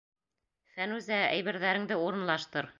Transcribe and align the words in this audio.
Фәнүзә, 0.77 1.21
әйберҙәреңде 1.35 2.03
урынлаштыр! 2.09 2.69